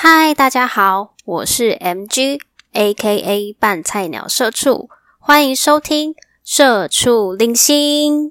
[0.00, 8.30] 嗨，大家好，我是 MG，A.K.A 半菜鸟社畜，欢迎收听社畜零星。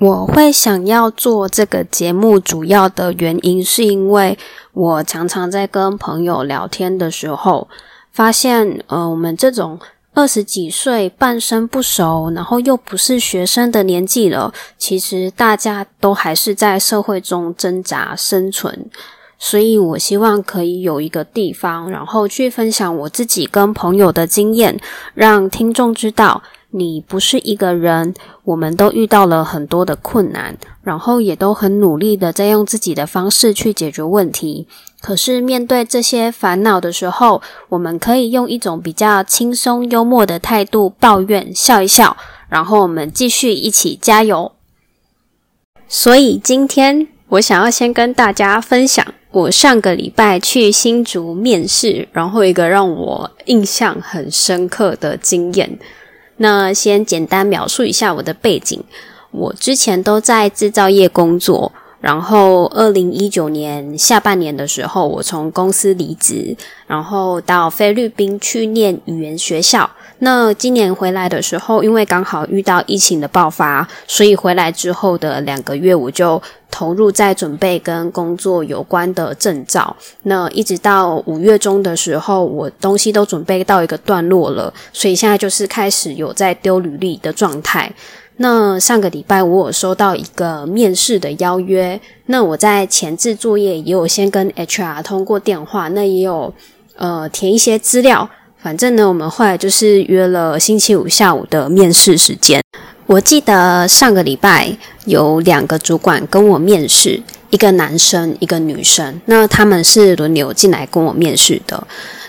[0.00, 4.36] 我会想要做这个节目，主要的原因是因为
[4.72, 7.68] 我常常在跟朋友聊天的时候，
[8.10, 9.78] 发现，呃，我们这种
[10.16, 18.90] 二十几岁、半生不熟，然后又不是学生的年纪了，其实大家都还是在社会中挣扎生存。
[19.38, 24.80] 所以我希望可以有一个地方，然后去分享我自己跟朋友的经验，
[25.12, 26.42] 让听众知道。
[26.76, 34.68] 你不是一个人，我们都遇到了很多的困难，然后也都很努力的在用自己的方式去解决问题。
[35.00, 42.14] 可是面对这些烦恼的时候，我们可以用一种比较轻松幽默的态度抱怨，笑一笑，
[42.50, 44.52] 然后我们继续一起加油。
[45.88, 55.78] 所以今天我想要先跟大家分享我上个礼拜去新竹面试，然后一个让我印象很深刻的经验。
[56.38, 58.82] 那先简单描述一下我的背景。
[59.30, 61.72] 我之前都在制造业工作，
[62.06, 69.90] 然后二零一九年下半年的时候，我从公司离职，然后到菲律宾去念语言学校。
[70.20, 76.40] 那今年回来的时候，因为刚好遇到疫情的爆发，所以回来之后的两个月，我就
[76.70, 79.96] 投入在准备跟工作有关的证照。
[80.22, 87.92] 那一直到五月中的时候，我东西都准备到一个段落了，所以现在就是开始有在丢履历的状态。
[88.38, 96.52] 那上个礼拜我有收到一个面试的邀约，那我在前置作业也有先跟 HR 通过电话，那也有
[96.96, 98.28] 呃填一些资料。
[98.58, 102.60] 反正呢，我们后来就是约了星期五下午的面试时间。
[103.06, 107.22] 我记得上个礼拜有两个主管跟我面试，
[107.56, 109.18] 一个男生，一个女生。
[109.24, 111.82] 那他们是轮流进来跟我面试的。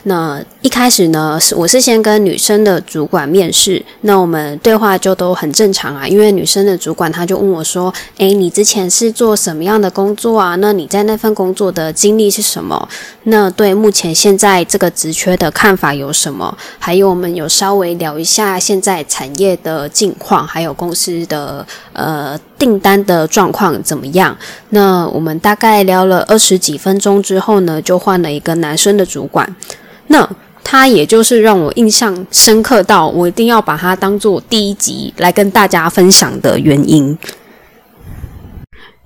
[0.03, 6.07] 那一开始呢，是我是先跟女生的主管面试，那我们对话就都很正常啊。
[6.07, 10.55] 因为女生的主管他就问我说：“诶，你之前是做什么样的工作啊？
[10.55, 12.87] 那你在那份工作的经历是什么？
[13.23, 16.57] 那对目前现在这个职缺的看法有什么？
[16.79, 24.35] 还有我们有稍微聊一下现在产业的近况，还有公司的呃订单的状况怎么样？
[24.69, 29.55] 那我们大概聊了二十几分钟之后呢，就换了一个男生的主管。
[30.07, 30.27] 那
[30.63, 37.17] 他也就是让我印象深刻到我一定要把他当做第一集来跟大家分享的原因。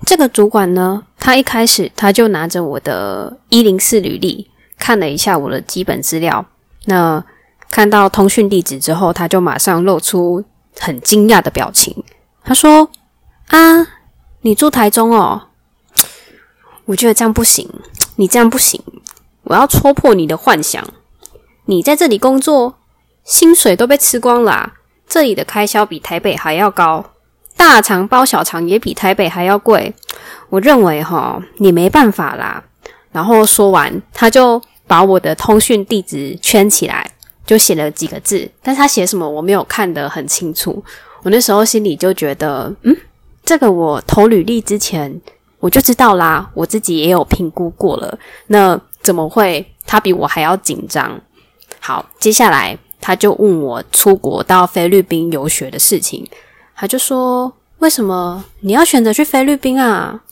[0.04, 4.48] 这个主管呢，他一开始他就拿着我的一零四履历
[4.78, 6.44] 看了一下我的基本资料，
[6.86, 7.24] 那
[7.70, 10.44] 看到通讯地址之后，他就马上露出
[10.80, 11.94] 很惊讶的表情。
[12.44, 12.90] 他说
[13.52, 13.86] ：“啊，
[14.40, 15.48] 你住台中哦？
[16.86, 17.68] 我觉得这样不行，
[18.16, 18.82] 你这样不行。”
[19.44, 20.82] 我要戳破你的幻想，
[21.66, 22.76] 你在这里工作，
[23.24, 24.72] 薪水都被吃光了。
[25.06, 27.04] 这里的开销比台北还要高，
[27.56, 29.92] 大肠包小肠也比台北还要贵。
[30.48, 32.62] 我认为哈，你没办法啦。
[33.10, 37.10] 然后说完，他就把我的通讯地址圈起来，
[37.44, 40.82] 就写了几个字，但是他写什么我没有看得很清楚。
[41.24, 42.96] 我那时候心里就觉得，嗯，
[43.52, 45.20] 这个我投履历之前
[45.60, 48.18] 我就知道啦，我自己也有评估过了。
[48.46, 49.66] 那怎么会？
[49.84, 51.20] 他比我还要紧张。
[51.78, 56.26] 好，接下来他就问我出国到菲律宾游学的事情。
[56.74, 60.22] 他就说：“为什么你要选择去菲律宾啊？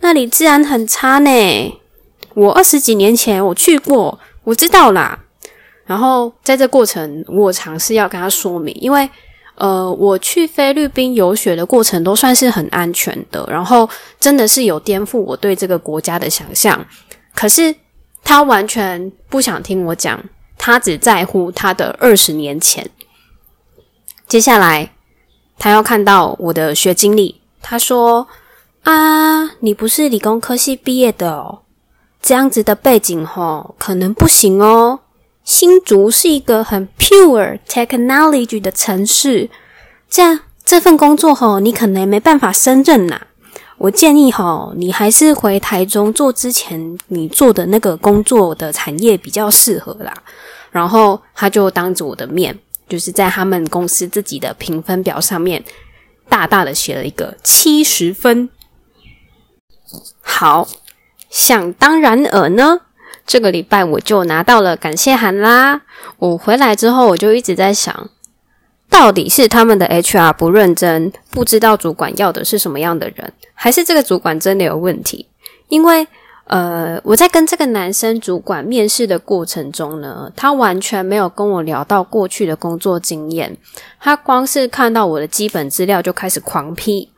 [0.00, 1.30] 那里治安很差呢。
[2.34, 5.16] 我二十几年前我去过，我知道啦。
[5.86, 9.08] 然后在这过程，我尝试要跟他说明，因为
[9.60, 13.88] 呃，我去菲律宾游学的过程都算是很安全的，然后
[14.18, 16.84] 真的是有颠覆我对这个国家的想象。
[17.34, 17.74] 可是。
[18.22, 20.22] 他完全不想听我讲，
[20.58, 22.88] 他只在乎他的二十年前。
[24.28, 24.92] 接下来，
[25.58, 27.40] 他要看到我的学经历。
[27.62, 28.28] 他说
[28.84, 31.60] ：“啊，你不是理工科系毕业的哦，
[32.20, 35.00] 这样子的背景吼，可能不行哦。
[35.42, 39.48] 新竹是一个很 pure technology 的城市，
[40.10, 43.20] 这样这份工作吼，你可能没办法胜任呐。”
[43.78, 50.12] 我建议哈，你还是回台中做之前你做的那个工作的产业比较适合啦。
[50.70, 55.64] 然后他就当着我的面，就是在他们公司自己的评分表上面
[56.28, 58.50] 大大的写了一个七十分。
[60.20, 60.68] 好，
[61.30, 62.80] 想当然尔呢，
[63.26, 65.80] 这个礼拜我就拿到了感谢函啦。
[66.18, 68.10] 我回来之后，我就一直在想，
[68.90, 75.26] 到底是他们的 HR 不认真，不知道主管要的是什么样的人，还是这个主管真的有问题？
[75.68, 76.06] 因为，
[76.44, 83.56] 呃，我在跟这个男生主管面试的过程中呢，他完全没有跟我聊到过去的工作经验，
[84.00, 87.08] 他光是看到我的基本资料就开始狂批。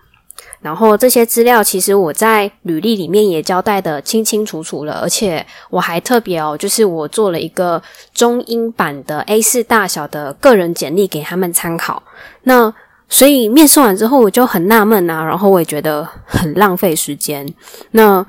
[0.62, 7.82] 然后这些资料其实我在履历里面也交代的清清楚楚了，而且我还特别哦，就是我做了一个
[8.14, 12.02] 中英版的 A 四大小的个人简历给他们参考。
[12.44, 12.72] 那
[13.08, 17.52] 所以面试完之后我就很纳闷啊，然后我也觉得很浪费时间。
[17.90, 18.24] 那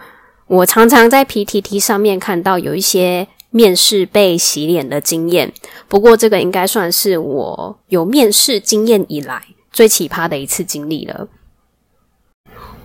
[0.47, 5.53] 我常常在 PTT 上面看到有一些面试被洗脸的经验，
[5.87, 11.27] 不过这个应该算是我有面试经验以来最奇葩的一次经历了。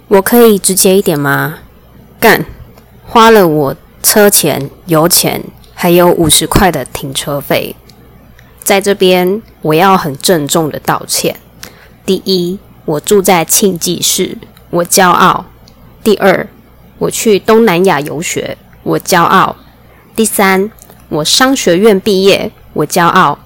[0.09, 1.59] 我可以直接一点吗？
[2.19, 2.47] 干，
[3.07, 5.45] 花了我车钱、油钱，
[5.75, 7.77] 还有五十块的停车费，
[8.65, 11.37] 在这边我要很郑重的道歉。
[12.07, 14.39] 第一，我住在庆记市，
[14.71, 15.45] 我骄傲；
[16.03, 16.49] 第二，
[16.97, 19.57] 我去东南亚游学，我骄傲；
[20.17, 20.71] 第三，
[21.11, 23.39] 我商学院毕业，我骄傲。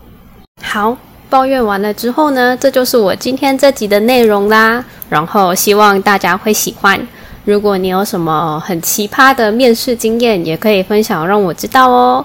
[0.63, 0.97] 好。
[1.29, 4.85] 抱怨完了之后呢，这就是我今天这集的内容啦。
[5.13, 6.99] 然后希望大家会喜欢。
[7.45, 12.25] 如果你有什么很奇葩的面试经验，也可以分享让我知道哦。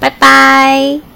[0.00, 1.13] 拜拜。